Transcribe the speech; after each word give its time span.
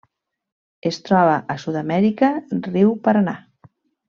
Es 0.89 0.97
troba 1.09 1.35
a 1.55 1.57
Sud-amèrica: 1.65 2.31
riu 2.71 2.97
Paranà. 3.09 3.37